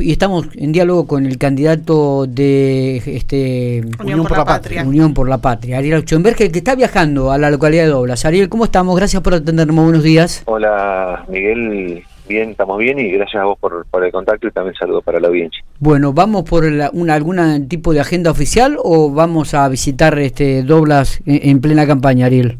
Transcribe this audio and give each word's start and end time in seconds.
y 0.00 0.12
estamos 0.12 0.48
en 0.54 0.72
diálogo 0.72 1.06
con 1.06 1.26
el 1.26 1.38
candidato 1.38 2.26
de 2.26 2.96
este 2.96 3.82
Unión, 4.00 4.22
por, 4.22 4.36
la, 4.36 4.44
Patria. 4.44 4.82
Unión 4.84 5.14
por 5.14 5.28
la 5.28 5.38
Patria, 5.38 5.78
Ariel 5.78 5.96
Auchenberger, 5.96 6.50
que 6.50 6.58
está 6.58 6.74
viajando 6.74 7.30
a 7.30 7.38
la 7.38 7.50
localidad 7.50 7.84
de 7.84 7.90
Doblas. 7.90 8.24
Ariel, 8.24 8.48
¿cómo 8.48 8.64
estamos? 8.64 8.96
Gracias 8.96 9.22
por 9.22 9.34
atendernos. 9.34 9.76
Buenos 9.76 10.02
días. 10.02 10.42
Hola, 10.46 11.24
Miguel. 11.28 12.04
Bien, 12.28 12.50
estamos 12.50 12.78
bien 12.78 12.98
y 12.98 13.12
gracias 13.12 13.40
a 13.40 13.44
vos 13.44 13.58
por, 13.58 14.04
el 14.04 14.12
contacto 14.12 14.48
y 14.48 14.50
también 14.50 14.74
saludo 14.74 15.00
para 15.00 15.20
la 15.20 15.28
audiencia. 15.28 15.62
Bueno, 15.78 16.12
¿vamos 16.12 16.42
por 16.42 16.64
una, 16.64 17.14
algún 17.14 17.68
tipo 17.68 17.92
de 17.92 18.00
agenda 18.00 18.32
oficial 18.32 18.76
o 18.82 19.12
vamos 19.12 19.54
a 19.54 19.68
visitar 19.68 20.18
este 20.18 20.64
Doblas 20.64 21.20
en, 21.24 21.60
plena 21.60 21.86
campaña, 21.86 22.26
Ariel? 22.26 22.58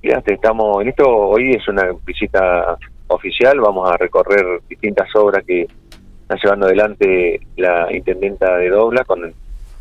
Fíjate, 0.00 0.34
estamos 0.34 0.80
en 0.80 0.88
esto, 0.88 1.04
hoy 1.06 1.50
es 1.50 1.68
una 1.68 1.82
visita 2.06 2.78
oficial, 3.08 3.60
vamos 3.60 3.90
a 3.90 3.98
recorrer 3.98 4.62
distintas 4.68 5.14
obras 5.14 5.44
que 5.46 5.66
está 6.30 6.36
llevando 6.42 6.66
adelante 6.66 7.40
la 7.56 7.88
intendenta 7.92 8.56
de 8.56 8.68
Dobla 8.70 9.04
con 9.04 9.24
el 9.24 9.34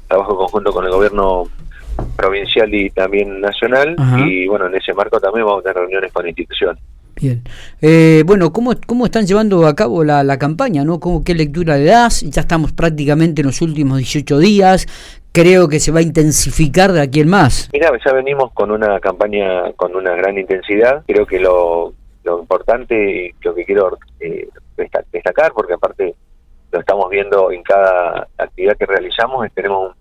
trabajo 0.07 0.35
conjunto 0.35 0.73
con 0.73 0.85
el 0.85 0.91
gobierno 0.91 1.43
provincial 2.15 2.73
y 2.73 2.89
también 2.89 3.39
nacional 3.39 3.95
y 4.25 4.47
bueno, 4.47 4.67
en 4.67 4.75
ese 4.75 4.93
marco 4.93 5.19
también 5.19 5.45
vamos 5.45 5.59
a 5.59 5.63
tener 5.63 5.77
reuniones 5.77 6.11
con 6.11 6.27
instituciones. 6.27 6.81
Bien. 7.15 7.43
Eh, 7.81 8.23
bueno, 8.25 8.53
¿cómo, 8.53 8.71
¿cómo 8.87 9.05
están 9.05 9.27
llevando 9.27 9.67
a 9.67 9.75
cabo 9.75 10.03
la, 10.05 10.23
la 10.23 10.39
campaña? 10.39 10.85
¿no? 10.85 10.99
¿Cómo, 10.99 11.23
¿Qué 11.23 11.35
lectura 11.35 11.77
le 11.77 11.83
das? 11.83 12.21
Ya 12.21 12.41
estamos 12.41 12.71
prácticamente 12.71 13.41
en 13.41 13.47
los 13.47 13.61
últimos 13.61 13.97
18 13.97 14.39
días. 14.39 14.87
Creo 15.33 15.67
que 15.67 15.81
se 15.81 15.91
va 15.91 15.99
a 15.99 16.01
intensificar 16.01 16.93
de 16.93 17.01
aquí 17.01 17.19
en 17.19 17.27
más. 17.27 17.69
Mira, 17.73 17.91
ya 18.03 18.13
venimos 18.13 18.53
con 18.53 18.71
una 18.71 18.99
campaña 19.01 19.73
con 19.73 19.95
una 19.95 20.15
gran 20.15 20.37
intensidad. 20.37 21.03
Creo 21.05 21.25
que 21.25 21.39
lo, 21.39 21.93
lo 22.23 22.39
importante, 22.39 23.35
lo 23.41 23.53
que 23.53 23.65
quiero 23.65 23.97
eh, 24.21 24.47
destacar, 25.11 25.51
porque 25.53 25.73
aparte 25.73 26.15
lo 26.71 26.79
estamos 26.79 27.09
viendo 27.09 27.51
en 27.51 27.63
cada 27.63 28.27
actividad 28.37 28.77
que 28.77 28.85
realizamos, 28.85 29.45
es 29.45 29.53
tenemos 29.53 29.95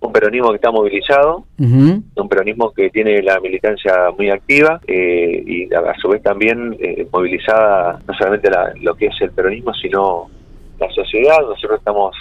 un, 0.00 0.12
peronismo 0.12 0.50
que 0.50 0.56
está 0.56 0.70
movilizado, 0.70 1.44
un 1.58 2.28
peronismo 2.28 2.72
que 2.72 2.90
tiene 2.90 3.22
la 3.22 3.40
militancia 3.40 4.10
muy 4.16 4.30
activa 4.30 4.80
eh, 4.86 5.42
y 5.44 5.74
a, 5.74 5.94
su 6.00 6.08
vez 6.08 6.22
también 6.22 6.76
eh, 6.78 7.06
movilizada 7.12 8.00
no 8.06 8.14
solamente 8.14 8.48
lo 8.80 8.94
que 8.94 9.06
es 9.06 9.20
el 9.20 9.32
peronismo, 9.32 9.74
sino 9.74 10.30
la 10.78 10.88
sociedad. 10.90 11.40
Nosotros 11.40 11.78
estamos 11.78 12.14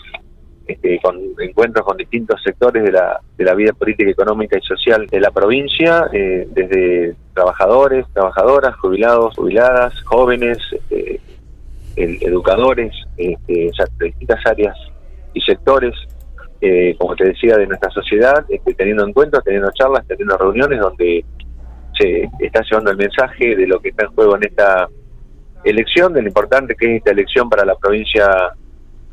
este, 0.67 0.99
con 0.99 1.19
encuentros 1.39 1.85
con 1.85 1.95
distintos 1.95 2.41
sectores 2.41 2.83
de 2.83 2.91
la, 2.91 3.19
de 3.37 3.43
la 3.43 3.53
vida 3.53 3.71
política, 3.73 4.09
económica 4.09 4.57
y 4.57 4.61
social 4.61 5.05
de 5.05 5.19
la 5.19 5.29
provincia, 5.29 6.09
eh, 6.11 6.47
desde 6.49 7.15
trabajadores, 7.35 8.07
trabajadoras, 8.13 8.75
jubilados, 8.77 9.35
jubiladas, 9.35 9.93
jóvenes, 10.05 10.57
este, 10.71 11.21
educadores, 11.95 12.93
este, 13.17 13.71
de 13.99 14.05
distintas 14.05 14.45
áreas 14.45 14.75
y 15.33 15.41
sectores, 15.41 15.93
eh, 16.61 16.95
como 16.97 17.15
te 17.15 17.25
decía, 17.25 17.57
de 17.57 17.67
nuestra 17.67 17.89
sociedad, 17.91 18.45
este, 18.49 18.73
teniendo 18.73 19.05
en 19.05 19.13
cuenta, 19.13 19.41
teniendo 19.41 19.71
charlas, 19.73 20.05
teniendo 20.07 20.37
reuniones 20.37 20.79
donde 20.79 21.23
se 21.97 22.29
está 22.39 22.61
llevando 22.69 22.91
el 22.91 22.97
mensaje 22.97 23.55
de 23.55 23.67
lo 23.67 23.79
que 23.79 23.89
está 23.89 24.05
en 24.05 24.11
juego 24.11 24.35
en 24.35 24.43
esta 24.43 24.87
elección, 25.63 26.13
de 26.13 26.21
lo 26.21 26.27
importante 26.27 26.75
que 26.75 26.85
es 26.87 26.97
esta 26.97 27.11
elección 27.11 27.49
para 27.49 27.65
la 27.65 27.75
provincia 27.75 28.27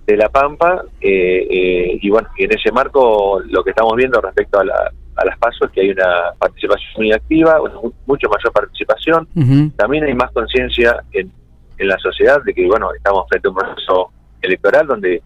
de 0.06 0.16
La 0.16 0.28
Pampa, 0.28 0.84
eh, 1.00 1.46
eh, 1.50 1.98
y 2.00 2.10
bueno, 2.10 2.28
y 2.36 2.44
en 2.44 2.52
ese 2.52 2.72
marco 2.72 3.40
lo 3.48 3.62
que 3.62 3.70
estamos 3.70 3.94
viendo 3.96 4.20
respecto 4.20 4.60
a, 4.60 4.64
las 4.64 5.38
pasos 5.38 5.68
es 5.68 5.70
que 5.70 5.80
hay 5.82 5.90
una 5.90 6.32
participación 6.38 6.90
muy 6.96 7.12
activa, 7.12 7.60
mucho 8.06 8.28
mayor 8.28 8.52
participación, 8.52 9.28
también 9.76 10.04
hay 10.04 10.14
más 10.14 10.32
conciencia 10.32 11.04
en 11.12 11.30
en 11.78 11.88
la 11.88 11.98
sociedad 11.98 12.42
de 12.42 12.54
que, 12.54 12.66
bueno, 12.66 12.92
estamos 12.94 13.26
frente 13.28 13.48
a 13.48 13.50
un 13.50 13.56
proceso 13.56 14.10
electoral 14.40 14.86
donde 14.86 15.22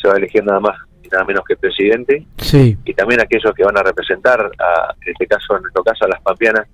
se 0.00 0.08
va 0.08 0.14
a 0.14 0.16
elegir 0.18 0.44
nada 0.44 0.60
más 0.60 0.76
y 1.02 1.08
nada 1.08 1.24
menos 1.24 1.44
que 1.44 1.56
presidente. 1.56 2.26
Sí. 2.38 2.76
Y 2.84 2.94
también 2.94 3.20
aquellos 3.20 3.54
que 3.54 3.64
van 3.64 3.76
a 3.78 3.82
representar, 3.82 4.40
a, 4.58 4.94
en 5.00 5.12
este 5.12 5.26
caso, 5.26 5.56
en 5.56 5.62
nuestro 5.62 5.82
caso, 5.82 6.04
a 6.04 6.08
las 6.08 6.20
pampeanas 6.22 6.66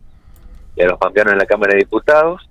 y 0.76 0.82
a 0.82 0.86
los 0.86 0.98
pampeanos 0.98 1.32
en 1.32 1.38
la 1.38 1.46
Cámara 1.46 1.72
de 1.72 1.80
Diputados. 1.80 2.48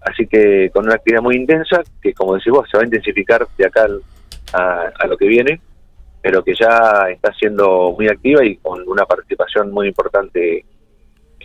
Así 0.00 0.26
que 0.26 0.70
con 0.72 0.84
una 0.84 0.94
actividad 0.94 1.22
muy 1.22 1.36
intensa, 1.36 1.82
que 2.00 2.12
como 2.14 2.34
decís 2.34 2.52
vos, 2.52 2.68
se 2.70 2.76
va 2.76 2.82
a 2.82 2.86
intensificar 2.86 3.46
de 3.58 3.66
acá 3.66 3.88
a, 4.52 4.90
a 4.98 5.06
lo 5.06 5.16
que 5.16 5.26
viene, 5.26 5.60
pero 6.22 6.42
que 6.44 6.54
ya 6.54 7.08
está 7.10 7.32
siendo 7.34 7.92
muy 7.96 8.08
activa 8.08 8.44
y 8.44 8.56
con 8.56 8.88
una 8.88 9.04
participación 9.04 9.72
muy 9.72 9.88
importante 9.88 10.64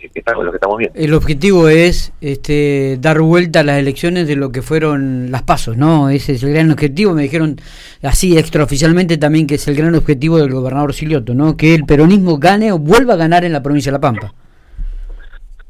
lo 0.02 0.50
que 0.50 0.56
estamos 0.56 0.78
viendo. 0.78 0.98
El 0.98 1.14
objetivo 1.14 1.68
es 1.68 2.12
este, 2.20 2.96
dar 3.00 3.20
vuelta 3.20 3.60
a 3.60 3.62
las 3.62 3.78
elecciones 3.78 4.26
de 4.26 4.36
lo 4.36 4.50
que 4.50 4.62
fueron 4.62 5.30
las 5.30 5.42
pasos, 5.42 5.76
¿no? 5.76 6.10
Ese 6.10 6.32
es 6.32 6.42
el 6.42 6.52
gran 6.52 6.70
objetivo. 6.70 7.14
Me 7.14 7.22
dijeron 7.22 7.56
así 8.02 8.36
extraoficialmente 8.36 9.18
también 9.18 9.46
que 9.46 9.56
es 9.56 9.68
el 9.68 9.76
gran 9.76 9.94
objetivo 9.94 10.38
del 10.38 10.52
gobernador 10.52 10.94
Silioto, 10.94 11.34
¿no? 11.34 11.56
Que 11.56 11.74
el 11.74 11.84
peronismo 11.84 12.38
gane 12.38 12.72
o 12.72 12.78
vuelva 12.78 13.14
a 13.14 13.16
ganar 13.16 13.44
en 13.44 13.52
la 13.52 13.62
provincia 13.62 13.90
de 13.90 13.98
La 13.98 14.00
Pampa. 14.00 14.34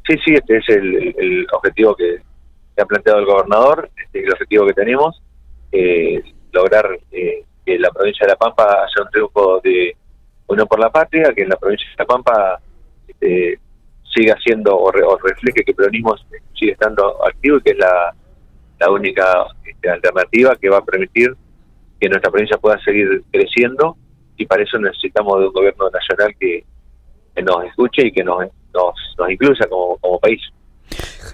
Sí, 0.07 0.15
sí, 0.25 0.33
este 0.33 0.57
es 0.57 0.69
el, 0.69 1.47
objetivo 1.53 1.95
que, 1.95 2.17
ha 2.77 2.85
planteado 2.85 3.19
el 3.19 3.25
gobernador, 3.25 3.89
este 4.03 4.19
es 4.19 4.25
el 4.25 4.33
objetivo 4.33 4.65
que 4.67 4.73
tenemos, 4.73 5.21
eh, 5.71 6.21
lograr 6.51 6.89
eh, 7.11 7.43
que 7.65 7.79
la 7.79 7.89
provincia 7.91 8.25
de 8.25 8.31
La 8.31 8.37
Pampa 8.37 8.63
haya 8.63 9.03
un 9.03 9.09
triunfo 9.11 9.61
de 9.63 9.95
Unión 10.47 10.67
por 10.67 10.79
la 10.79 10.89
Patria, 10.89 11.31
que 11.33 11.43
en 11.43 11.49
la 11.49 11.55
provincia 11.55 11.87
de 11.87 11.95
La 11.97 12.05
Pampa 12.05 12.59
este, 13.07 13.59
siga 14.13 14.37
siendo 14.43 14.77
o, 14.77 14.91
refleje 14.91 15.63
que 15.63 15.71
el 15.71 15.75
peronismo 15.75 16.15
sigue 16.53 16.73
estando 16.73 17.25
activo 17.25 17.57
y 17.57 17.61
que 17.61 17.71
es 17.71 17.77
la, 17.77 18.13
la 18.79 18.91
única 18.91 19.45
este, 19.65 19.89
alternativa 19.89 20.55
que 20.55 20.69
va 20.69 20.77
a 20.77 20.85
permitir 20.85 21.35
que 21.99 22.09
nuestra 22.09 22.31
provincia 22.31 22.57
pueda 22.57 22.77
seguir 22.83 23.23
creciendo 23.31 23.97
y 24.37 24.45
para 24.45 24.63
eso 24.63 24.77
necesitamos 24.77 25.39
de 25.39 25.47
un 25.47 25.53
gobierno 25.53 25.89
nacional 25.89 26.35
que, 26.39 26.63
nos 27.43 27.65
escuche 27.65 28.07
y 28.07 28.11
que 28.11 28.23
nos, 28.23 28.45
nos, 28.73 28.93
nos 29.17 29.31
incluya 29.31 29.65
como, 29.67 29.97
como 29.97 30.19
país. 30.19 30.39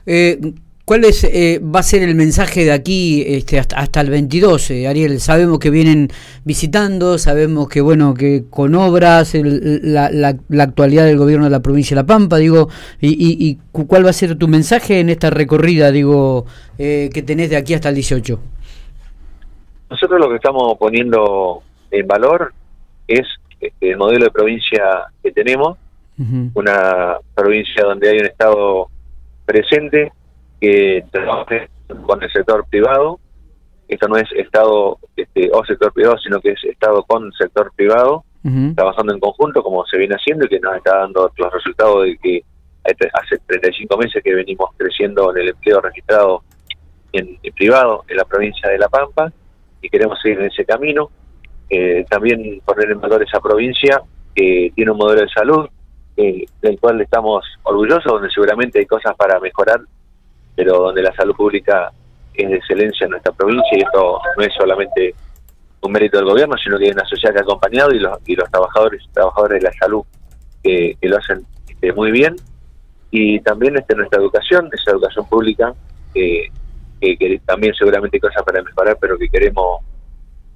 Eh, 0.05 0.39
¿Cuál 0.89 1.05
es, 1.05 1.23
eh, 1.23 1.61
va 1.63 1.81
a 1.81 1.83
ser 1.83 2.01
el 2.01 2.15
mensaje 2.15 2.65
de 2.65 2.71
aquí 2.71 3.23
este, 3.23 3.59
hasta, 3.59 4.01
el 4.01 4.09
22, 4.09 4.71
eh, 4.71 4.87
Ariel? 4.87 5.19
Sabemos 5.19 5.59
que 5.59 5.69
vienen 5.69 6.07
visitando, 6.43 7.19
sabemos 7.19 7.69
que 7.69 7.79
bueno 7.79 8.15
que 8.15 8.45
con 8.49 8.73
obras, 8.73 9.35
la, 9.35 10.09
la, 10.09 10.63
actualidad 10.63 11.05
del 11.05 11.19
gobierno 11.19 11.45
de 11.45 11.51
la 11.51 11.59
provincia 11.59 11.93
de 11.93 12.01
La 12.01 12.07
Pampa, 12.07 12.37
digo, 12.37 12.69
y, 12.99 13.11
y, 13.19 13.59
cuál 13.71 14.03
va 14.03 14.09
a 14.09 14.13
ser 14.13 14.35
tu 14.35 14.47
mensaje 14.47 14.99
en 14.99 15.09
esta 15.09 15.29
recorrida, 15.29 15.91
digo, 15.91 16.47
eh, 16.79 17.11
que 17.13 17.21
tenés 17.21 17.51
de 17.51 17.57
aquí 17.57 17.75
hasta 17.75 17.89
el 17.89 17.93
18. 17.93 18.39
Nosotros 19.91 20.19
lo 20.19 20.27
que 20.27 20.37
estamos 20.37 20.75
poniendo 20.79 21.61
en 21.91 22.07
valor 22.07 22.51
es 23.07 23.27
este, 23.59 23.91
el 23.91 23.97
modelo 23.97 24.25
de 24.25 24.31
provincia 24.31 24.83
que 25.21 25.31
tenemos, 25.31 25.77
una 26.55 27.17
provincia 27.35 27.83
donde 27.83 28.09
hay 28.09 28.17
un 28.17 28.25
Estado 28.25 28.87
presente, 29.45 30.11
que 30.59 31.03
trabaje 31.11 31.69
con 32.05 32.21
el 32.21 32.31
sector 32.31 32.65
privado. 32.69 33.19
Esto 33.87 34.07
no 34.07 34.17
es 34.17 34.31
Estado 34.33 34.99
este, 35.15 35.49
o 35.51 35.65
sector 35.65 35.91
privado, 35.93 36.17
sino 36.19 36.39
que 36.39 36.51
es 36.51 36.63
Estado 36.63 37.03
con 37.03 37.31
sector 37.33 37.71
privado, 37.75 38.23
trabajando 38.75 39.13
en 39.13 39.19
conjunto 39.19 39.61
como 39.63 39.85
se 39.85 39.97
viene 39.97 40.15
haciendo 40.15 40.45
y 40.45 40.49
que 40.49 40.59
nos 40.59 40.75
está 40.77 40.99
dando 40.99 41.31
los 41.35 41.53
resultados 41.53 42.05
de 42.05 42.17
que 42.17 42.43
hace 43.13 43.37
35 43.45 43.97
meses 43.97 44.23
que 44.23 44.33
venimos 44.33 44.69
creciendo 44.77 45.31
en 45.31 45.41
el 45.41 45.49
empleo 45.49 45.81
registrado 45.81 46.43
en, 47.11 47.37
privado 47.53 48.05
en 48.07 48.17
la 48.17 48.25
provincia 48.25 48.69
de 48.69 48.77
La 48.77 48.89
Pampa 48.89 49.31
y 49.81 49.89
queremos 49.89 50.19
seguir 50.21 50.39
en 50.39 50.45
ese 50.47 50.65
camino. 50.65 51.09
Eh, 51.69 52.05
también 52.09 52.61
poner 52.65 52.91
en 52.91 52.99
valor 52.99 53.21
esa 53.21 53.39
provincia 53.39 54.01
que 54.33 54.71
tiene 54.75 54.91
un 54.91 54.97
modelo 54.97 55.21
de 55.21 55.29
salud 55.29 55.67
eh, 56.17 56.45
del 56.61 56.79
cual 56.79 56.99
estamos 57.01 57.45
orgullosos, 57.63 58.11
donde 58.11 58.29
seguramente 58.31 58.79
hay 58.79 58.85
cosas 58.85 59.15
para 59.15 59.39
mejorar 59.39 59.81
pero 60.59 60.77
donde 60.77 61.01
la 61.01 61.13
salud 61.13 61.33
pública 61.37 61.89
es 62.33 62.49
de 62.49 62.57
excelencia 62.57 63.05
en 63.05 63.11
nuestra 63.11 63.31
provincia 63.31 63.77
y 63.77 63.79
esto 63.79 64.19
no 64.35 64.43
es 64.43 64.53
solamente 64.53 65.15
un 65.79 65.89
mérito 65.89 66.17
del 66.17 66.25
gobierno, 66.25 66.55
sino 66.61 66.77
que 66.77 66.83
hay 66.83 66.91
una 66.91 67.05
sociedad 67.05 67.33
que 67.33 67.39
ha 67.39 67.43
acompañado 67.43 67.91
y 67.91 67.99
los, 67.99 68.19
y 68.25 68.35
los 68.35 68.51
trabajadores 68.51 69.01
trabajadores 69.13 69.63
de 69.63 69.69
la 69.69 69.73
salud 69.79 70.03
que, 70.61 70.97
lo 71.01 71.15
hacen 71.15 71.45
este, 71.65 71.93
muy 71.93 72.11
bien. 72.11 72.35
Y 73.09 73.39
también 73.39 73.77
este, 73.77 73.95
nuestra 73.95 74.19
educación, 74.19 74.69
esa 74.73 74.91
educación 74.91 75.29
pública, 75.29 75.73
que, 76.13 76.51
también 77.45 77.73
seguramente 77.75 78.17
hay 78.17 78.19
cosas 78.19 78.43
para 78.43 78.61
mejorar, 78.61 78.97
pero 78.99 79.17
que 79.17 79.29
queremos 79.29 79.79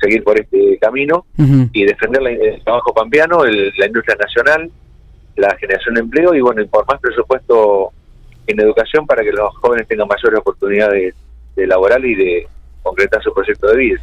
seguir 0.01 0.21
por 0.21 0.37
este 0.37 0.77
camino 0.79 1.25
y 1.37 1.85
defender 1.85 2.27
el 2.27 2.61
trabajo 2.65 2.93
pampeano, 2.93 3.45
la 3.45 3.85
industria 3.85 4.17
nacional, 4.17 4.69
la 5.37 5.55
generación 5.55 5.95
de 5.95 6.01
empleo 6.01 6.35
y 6.35 6.41
bueno, 6.41 6.61
y 6.61 6.65
por 6.65 6.85
más 6.85 6.99
presupuesto 6.99 7.93
en 8.47 8.59
educación 8.59 9.05
para 9.05 9.23
que 9.23 9.31
los 9.31 9.55
jóvenes 9.57 9.87
tengan 9.87 10.07
mayores 10.07 10.39
oportunidades 10.39 11.15
de, 11.55 11.67
laboral 11.67 12.05
y 12.05 12.15
de 12.15 12.47
concretar 12.81 13.21
su 13.23 13.33
proyecto 13.33 13.67
de 13.67 13.77
vida. 13.77 14.01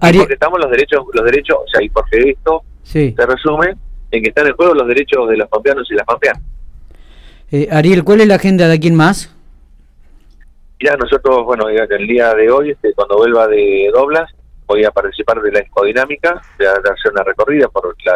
porque 0.00 0.34
estamos 0.34 0.58
los 0.60 0.70
derechos, 0.70 1.04
los 1.12 1.24
derechos, 1.24 1.58
o 1.58 1.68
sea, 1.68 1.82
y 1.82 1.88
porque 1.88 2.30
esto 2.30 2.62
se 2.82 3.14
resume 3.16 3.74
en 4.10 4.22
que 4.22 4.28
están 4.30 4.46
en 4.46 4.54
juego 4.54 4.74
los 4.74 4.88
derechos 4.88 5.28
de 5.28 5.36
los 5.36 5.48
pampeanos 5.48 5.90
y 5.90 5.94
las 5.94 6.06
pampeanas. 6.06 6.42
Eh, 7.50 7.68
Ariel, 7.70 8.04
¿cuál 8.04 8.20
es 8.20 8.28
la 8.28 8.34
agenda 8.34 8.68
de 8.68 8.74
aquí 8.74 8.88
en 8.88 8.94
más? 8.94 9.34
Ya 10.80 10.96
nosotros, 10.96 11.44
bueno, 11.44 11.68
el 11.68 12.06
día 12.06 12.34
de 12.34 12.50
hoy, 12.50 12.70
este, 12.70 12.92
cuando 12.94 13.16
vuelva 13.16 13.48
de 13.48 13.90
Doblas, 13.92 14.30
voy 14.66 14.84
a 14.84 14.90
participar 14.90 15.40
de 15.40 15.50
la 15.50 15.60
escodinámica, 15.60 16.40
voy 16.58 16.66
a 16.66 16.72
hacer 16.72 17.12
una 17.12 17.24
recorrida 17.24 17.68
por 17.68 17.94
la, 18.04 18.12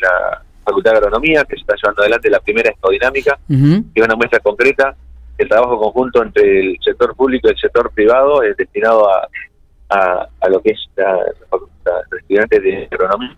la 0.00 0.42
Facultad 0.64 0.92
de 0.92 0.98
Agronomía, 0.98 1.44
que 1.44 1.56
se 1.56 1.60
está 1.60 1.74
llevando 1.76 2.02
adelante 2.02 2.30
la 2.30 2.40
primera 2.40 2.70
escodinámica, 2.70 3.38
que 3.48 3.82
es 3.94 4.04
una 4.04 4.16
muestra 4.16 4.40
concreta 4.40 4.94
del 5.38 5.48
trabajo 5.48 5.78
conjunto 5.78 6.22
entre 6.22 6.60
el 6.60 6.78
sector 6.84 7.14
público 7.16 7.48
y 7.48 7.52
el 7.52 7.58
sector 7.58 7.90
privado, 7.92 8.42
es 8.42 8.56
destinado 8.56 9.08
a, 9.08 9.28
a, 9.88 10.48
lo 10.48 10.60
que 10.60 10.70
es 10.70 10.78
la, 10.96 11.16
los 11.52 12.20
estudiantes 12.20 12.62
de 12.62 12.88
agronomía. 12.90 13.36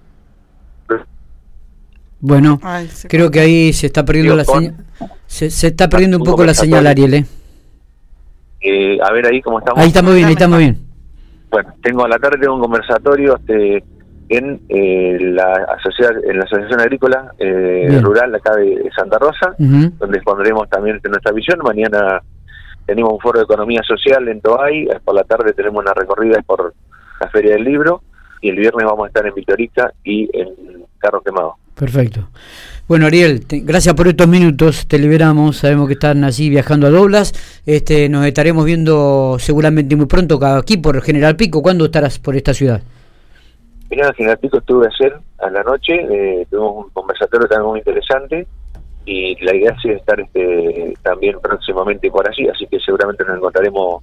Bueno, 2.21 2.61
creo 3.09 3.31
que 3.33 3.41
ahí 3.41 3.73
se 3.73 3.87
está 3.87 4.05
perdiendo 4.05 4.37
la 4.37 4.45
señal. 4.45 4.77
Se, 5.27 5.47
está 5.47 5.89
perdiendo 5.89 6.19
un 6.19 6.25
poco 6.25 6.45
la 6.45 6.55
señal, 6.55 6.87
Ariel. 6.87 7.15
¿eh? 7.15 7.25
Eh, 8.61 8.99
a 9.03 9.11
ver 9.13 9.27
ahí 9.27 9.43
cómo 9.43 9.59
estamos. 9.59 9.81
Ahí 9.81 9.89
estamos 9.89 10.15
bien, 10.15 10.27
ahí 10.27 10.35
estamos 10.35 10.59
bien. 10.59 10.79
Bueno, 11.51 11.75
tengo 11.83 12.05
a 12.05 12.09
la 12.09 12.19
tarde 12.19 12.49
un 12.49 12.61
conversatorio 12.61 13.37
este, 13.37 13.83
en 14.29 14.61
eh, 14.69 15.19
la 15.21 15.53
asociación 15.77 16.23
en 16.25 16.39
la 16.39 16.45
asociación 16.45 16.81
agrícola 16.81 17.33
eh, 17.39 17.99
rural 18.03 18.35
acá 18.35 18.57
de, 18.57 18.91
Santa 18.97 19.19
Rosa, 19.19 19.55
donde 19.59 20.17
expondremos 20.17 20.69
también 20.69 21.01
nuestra 21.09 21.33
visión. 21.33 21.61
Mañana 21.63 22.23
tenemos 22.87 23.13
un 23.13 23.21
foro 23.21 23.39
de 23.39 23.45
economía 23.45 23.83
social 23.83 24.29
en 24.29 24.41
Toay, 24.41 24.89
por 25.05 25.15
la 25.15 25.25
tarde 25.25 25.53
tenemos 25.53 25.83
una 25.83 25.95
recorrida 25.95 26.41
por 26.43 26.75
la 27.21 27.29
Feria 27.29 27.53
del 27.53 27.65
Libro 27.65 28.03
y 28.41 28.49
el 28.51 28.57
viernes 28.57 28.85
vamos 28.85 29.05
a 29.05 29.09
estar 29.09 29.27
en 29.27 29.35
Vitorica 29.35 29.93
y 30.05 30.29
en 30.33 30.85
Carro 30.99 31.21
Quemado. 31.23 31.57
Perfecto. 31.75 32.29
Bueno, 32.89 33.07
Ariel, 33.07 33.45
gracias 33.49 33.95
por 33.95 34.09
estos 34.09 34.29
minutos, 34.29 34.87
te 34.87 34.99
liberamos, 34.99 35.59
sabemos 35.59 35.87
que 35.87 35.95
están 35.95 36.25
así 36.25 36.51
viajando 36.51 36.89
a 36.89 36.91
Doblas, 36.91 37.33
este, 37.65 38.09
nos 38.09 38.27
estaremos 38.27 38.65
viendo 38.65 39.37
seguramente 39.39 39.97
muy 39.97 40.07
pronto 40.07 40.45
aquí 40.45 40.77
por 40.77 41.01
General 41.01 41.37
Pico, 41.37 41.63
¿cuándo 41.63 41.87
estarás 41.87 42.19
por 42.19 42.37
esta 42.37 42.53
ciudad? 42.53 42.83
Mira, 43.93 44.11
en 44.17 44.37
Pico 44.39 44.57
estuve 44.57 44.87
ayer 44.87 45.19
a 45.39 45.51
la 45.51 45.63
noche, 45.65 45.93
eh, 45.93 46.47
tuvimos 46.49 46.87
un 46.87 46.91
conversatorio 46.93 47.47
también 47.47 47.69
muy 47.69 47.79
interesante 47.81 48.47
y 49.05 49.37
la 49.45 49.55
idea 49.55 49.77
es 49.85 49.97
estar 49.99 50.19
este, 50.19 50.95
también 51.03 51.37
próximamente 51.43 52.11
por 52.11 52.27
allí, 52.27 52.49
así 52.49 52.67
que 52.69 52.81
seguramente 52.81 53.23
nos 53.23 53.37
encontraremos 53.37 54.03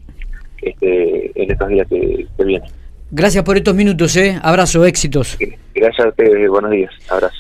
este, 0.62 1.32
en 1.34 1.52
estos 1.52 1.68
días 1.70 1.88
que, 1.88 2.28
que 2.38 2.44
vienen. 2.44 2.70
Gracias 3.10 3.44
por 3.44 3.58
estos 3.58 3.74
minutos, 3.74 4.16
¿eh? 4.16 4.40
abrazo, 4.44 4.86
éxitos. 4.86 5.40
Gracias 5.74 6.06
a 6.06 6.10
ustedes, 6.10 6.48
buenos 6.52 6.70
días, 6.70 6.92
abrazo. 7.10 7.38